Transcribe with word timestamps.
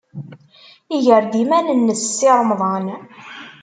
Iger-d 0.95 1.33
iman-nnes 1.43 2.03
Si 2.15 2.29
Remḍan. 2.39 2.85